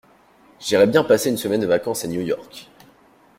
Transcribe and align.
J'irais 0.59 0.87
bien 0.87 1.03
passer 1.03 1.29
une 1.29 1.37
semaine 1.37 1.61
de 1.61 1.67
vacances 1.67 2.05
à 2.05 2.07
New-York. 2.07 2.71